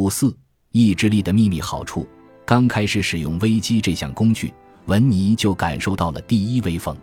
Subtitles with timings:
[0.00, 0.34] 五四
[0.70, 2.08] 意志力的秘密好处。
[2.46, 4.50] 刚开始使用危机这项工具，
[4.86, 6.96] 文尼就感受到了第一威风。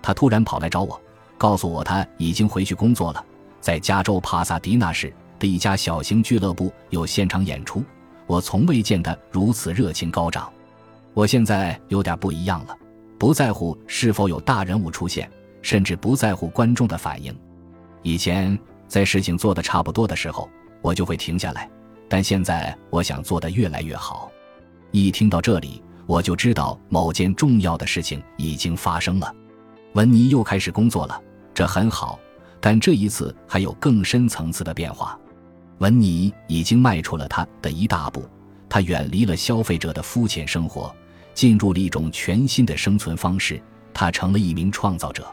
[0.00, 0.98] 他突然跑来找我，
[1.36, 3.22] 告诉我他已经回去工作了，
[3.60, 7.84] 在加州帕萨迪纳市的一家小型俱乐部有现场演出。
[8.26, 10.50] 我从未见他如此热情高涨。
[11.12, 12.74] 我现在有点不一样了，
[13.18, 15.30] 不在乎是否有大人物出现，
[15.60, 17.38] 甚至不在乎观众的反应。
[18.02, 20.48] 以前在事情做得差不多的时候，
[20.80, 21.68] 我就会停下来，
[22.10, 24.28] 但现在我想做得越来越好。
[24.90, 29.32] 一听到这里，我就知道某件重要的事情已经发生了。
[29.92, 31.22] 文尼又开始工作了，
[31.54, 32.18] 这很好，
[32.60, 35.16] 但这一次还有更深层次的变化。
[35.78, 38.28] 文尼已经迈出了他的一大步，
[38.68, 40.92] 他远离了消费者的肤浅生活，
[41.32, 43.62] 进入了一种全新的生存方式。
[43.94, 45.24] 他成了一名创造者。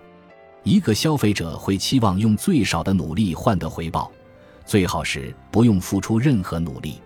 [0.64, 4.12] 一个消费者会期望用最少的努力换得回报，
[4.68, 7.02] 最好是不用付出任何努力。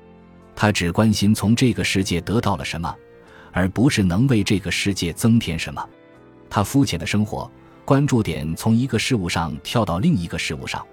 [0.56, 2.94] 他只关心从这个世界得到了什么，
[3.54, 5.88] 而不是能为这个世界增添什么。
[6.50, 7.50] 他肤浅的生活，
[7.86, 10.86] 关注点从一个事物上跳到另一个事物上，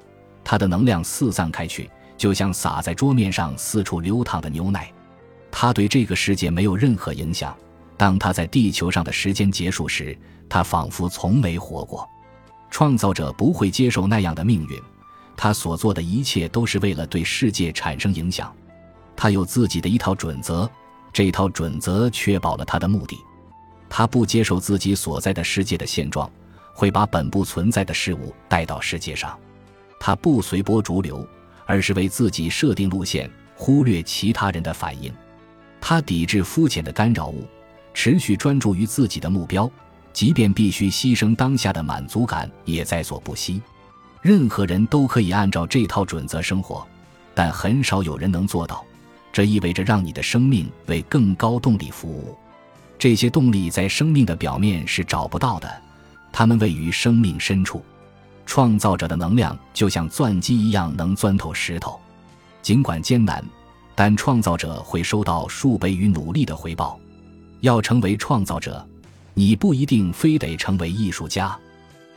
[0.44, 4.92] 他的能量四散开去，就像洒在桌面上四处流淌的牛奶。
[5.50, 7.56] 他对这个世界没有任何影响。
[7.96, 10.16] 当他在地球上的时间结束时，
[10.48, 12.08] 他仿佛从没活过。
[12.70, 14.80] 创造者不会接受那样的命运，
[15.40, 18.52] 他所做的一切都是为了对世界产生影响。
[19.14, 20.68] 他有自己的一套准则，
[21.12, 23.16] 这套准则确保了他的目的。
[23.88, 26.28] 他不接受自己所在的世界的现状，
[26.74, 29.38] 会把本不存在的事物带到世界上。
[30.00, 31.24] 他不随波逐流，
[31.66, 35.14] 而是为自己设定路线，忽略其他人的反应。
[35.80, 37.46] 他抵制肤浅的干扰物，
[37.94, 39.70] 持续专注于自己的目标。
[40.12, 43.62] 即便必须牺牲当下的满足感，也在所不惜。
[44.20, 46.86] 任何人都可以按照这套准则生活，
[47.34, 48.84] 但很少有人能做到。
[49.32, 52.36] 这意味着让你的生命为更高动力服务。
[52.98, 55.82] 这些动力在生命的表面是找不到的，
[56.32, 57.82] 它们位于生命深处。
[58.44, 62.00] 创造者的能量就像钻机一样，能钻透石头。
[62.62, 63.44] 尽管艰难，
[63.94, 66.98] 但创造者会收到数倍于努力的回报。
[67.60, 68.84] 要成为创造者。
[69.34, 71.56] 你不一定非得成为艺术家，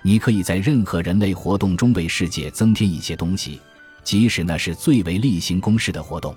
[0.03, 3.59] 你可以在任何人类活动中为世界增添一些东西，
[4.03, 6.35] 即使那是最为例行公事的活动。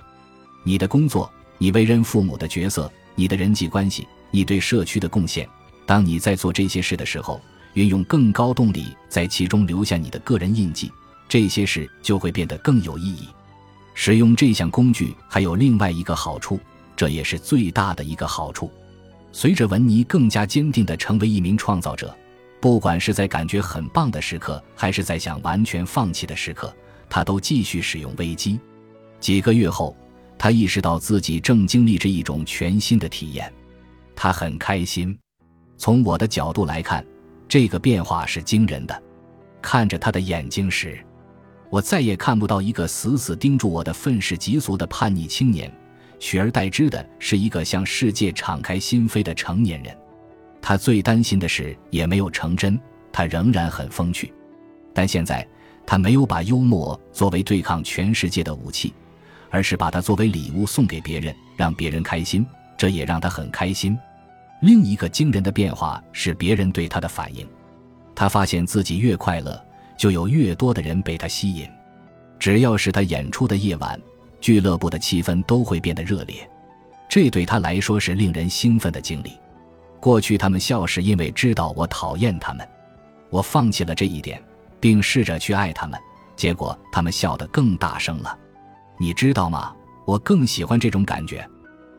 [0.63, 5.49] 你的工作，你为人父母的角色，你的人际关系，你对社区的贡献。
[5.87, 7.41] 当你在做这些事的时候，
[7.75, 10.91] 运用更高动力在其中留下你的个人印记，
[11.29, 13.29] 这些事就会变得更有意义。
[13.95, 16.59] 使用这项工具还有另外一个好处，
[16.97, 18.71] 这也是最大的一个好处。
[19.33, 22.17] 随着文尼更加坚定地成为一名创造者，
[22.65, 26.75] 不管是在感觉很棒的时刻，还是在想完全放弃的时刻，
[27.11, 28.59] 他都继续使用危机。
[29.21, 29.95] 几个月后，
[30.39, 33.53] 他意识到自己正经历着一种全新的体验，
[34.17, 35.15] 他很开心。
[35.77, 37.05] 从我的角度来看，
[37.47, 39.03] 这个变化是惊人的。
[39.61, 40.99] 看着他的眼睛时，
[41.69, 45.71] 我再也看不到一个死死盯住我的愤世嫉俗的叛逆青年。
[46.19, 49.95] 取而代之的是一个向世界敞开心扉的成年人。
[50.67, 52.81] 他最担心的事也没有成真，
[53.13, 54.33] 他仍然很风趣。
[54.95, 55.47] 但现在，
[55.85, 58.95] 他没有把幽默作为对抗全世界的武器，
[59.51, 62.47] 而是把它作为礼物送给别人，让别人开心。
[62.79, 63.95] 这也让他很开心。
[64.63, 67.47] 另一个惊人的变化是别人对他的反应。
[68.15, 69.63] 他发现自己越快乐，
[69.99, 71.69] 就有越多的人被他吸引。
[72.39, 74.01] 只要是他演出的夜晚。
[74.41, 76.49] 俱乐部的气氛都会变得热烈，
[77.07, 79.33] 这对他来说是令人兴奋的经历。
[80.05, 82.69] 过去他们笑是因为知道我讨厌他们，
[83.31, 84.39] 我放弃了这一点，
[84.79, 85.99] 并试着去爱他们，
[86.37, 88.39] 结果他们笑得更大声了。
[88.99, 89.75] 你知道吗？
[90.05, 91.49] 我更喜欢这种感觉。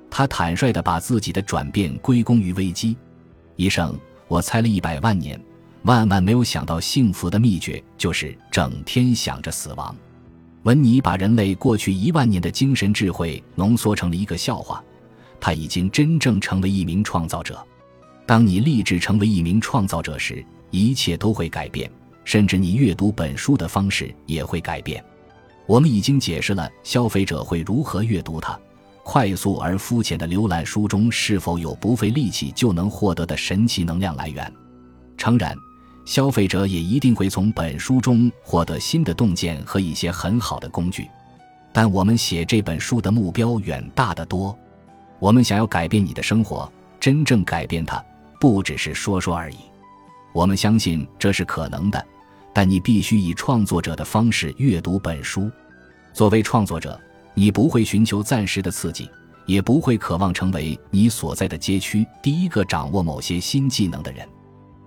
[0.08, 2.96] 他坦率地把自己的转变归功于危机。
[3.56, 5.44] 医生，我猜了一百万年，
[5.82, 9.96] 万万没有想到，幸福的秘诀就是整天想着死亡。
[10.62, 14.84] 文尼把人类过去一万年的精神智慧浓缩成了一个笑话。
[15.42, 17.66] 他已经真正成为一名创造者。
[18.26, 21.90] 当你立志成为一名创造者时，一切都会改变，
[22.24, 25.04] 甚至你阅读本书的方式也会改变。
[25.68, 28.60] 我们已经解释了消费者会如何阅读它。
[29.04, 34.52] 快速而肤浅的浏览书中是否有不费力气就能获得的神奇能量来源？
[35.18, 35.56] 诚然。
[36.06, 41.08] 消费者也一定会从本书中获得新的洞见和一些很好的工具，
[41.74, 44.56] 但我们写这本书的目标远大得多。
[45.18, 48.06] 我们想要改变你的生活，真正改变它，
[48.54, 49.58] 不只是说说而已。
[50.32, 52.06] 我们相信这是可能的，
[52.54, 55.50] 但你必须以创作者的方式阅读本书。
[56.14, 57.00] 作为创作者，
[57.34, 59.10] 你不会寻求暂时的刺激，
[59.48, 64.28] 也不会渴望成为你所在的街区第一个掌握某些新技能的人。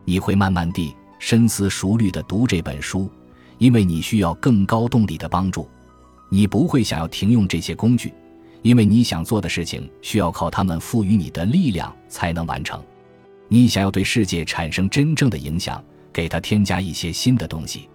[0.05, 3.11] 你会慢慢地、深思熟虑地读这本书，
[3.59, 5.69] 因为你需要更高动力的帮助。
[6.31, 8.15] 你不会想要停用这些工具，
[8.63, 12.81] 因为你想做的事情需要靠他们赋予你的力量才能完成。
[13.49, 17.89] 你想要对世界产生真正的影响，给它添加一些新的东西。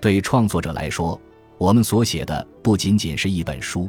[0.00, 1.20] 对创作者来说，
[1.58, 3.88] 我们所写的不仅仅是一本书，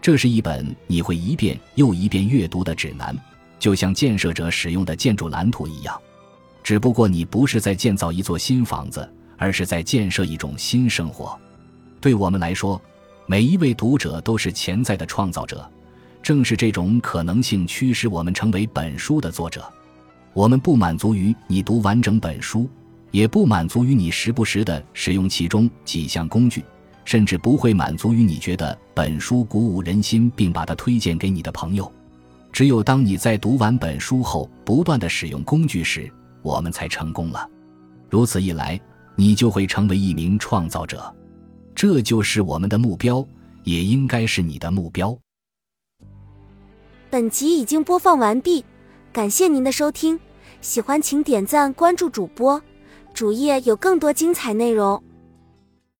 [0.00, 3.16] 这是一本你会一遍又一遍阅读的指南，
[3.58, 6.00] 就像建设者使用的建筑蓝图一样。
[6.62, 9.08] 只不过你不是在建造一座新房子，
[9.38, 11.38] 而是在建设一种新生活。
[12.00, 12.80] 对我们来说，
[13.26, 15.68] 每一位读者都是潜在的创造者。
[16.22, 19.64] 正是这种可能性驱使我们成为本书的作者。
[20.32, 22.68] 我们不满足于你读完整本书，
[23.10, 26.64] 也不满足于你时不时的使用其中几项工具，
[27.04, 31.90] 甚至不会满足于你觉得本书鼓舞人心，并把它推荐给你的朋友。
[32.52, 36.10] 只有当你在读完本书后，不断的使用工具时，
[36.42, 37.48] 我们才成功了，
[38.08, 38.80] 如此一来，
[39.16, 41.12] 你就会成为一名创造者，
[41.74, 43.26] 这就是我们的目标，
[43.64, 45.16] 也应该是你的目标。
[47.08, 48.64] 本集已经播放完毕，
[49.12, 50.20] 感谢您的收听，
[50.60, 52.62] 喜欢请点赞关注主播，
[53.12, 55.02] 主页有更多精彩内容。